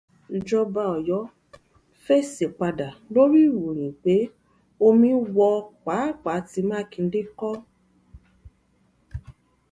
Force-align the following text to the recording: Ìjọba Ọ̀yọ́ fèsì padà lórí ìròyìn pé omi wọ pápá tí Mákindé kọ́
Ìjọba 0.35 0.81
Ọ̀yọ́ 0.95 1.21
fèsì 2.03 2.45
padà 2.57 2.87
lórí 3.13 3.39
ìròyìn 3.51 3.93
pé 4.03 4.13
omi 4.87 5.09
wọ 5.35 5.49
pápá 5.85 6.33
tí 6.49 6.59
Mákindé 6.69 7.21
kọ́ 7.39 7.55